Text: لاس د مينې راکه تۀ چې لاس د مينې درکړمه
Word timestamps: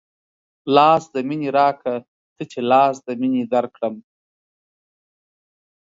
لاس 0.75 1.03
د 1.15 1.17
مينې 1.27 1.49
راکه 1.57 1.93
تۀ 2.35 2.43
چې 2.51 2.59
لاس 2.71 2.95
د 3.07 3.09
مينې 3.21 3.43
درکړمه 3.53 4.03